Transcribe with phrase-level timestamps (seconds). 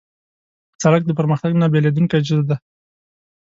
[0.83, 2.55] سړک د پرمختګ نه بېلېدونکی جز دی.